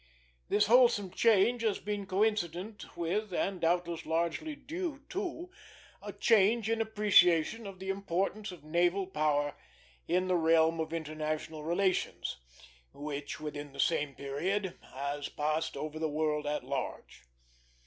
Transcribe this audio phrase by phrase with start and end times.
[0.49, 5.51] This wholesome change has been coincident with, and doubtless largely due to,
[6.01, 9.55] a change in appreciation of the importance of naval power
[10.07, 12.37] in the realm of international relations,
[12.93, 17.21] which, within the same period, has passed over the world at large.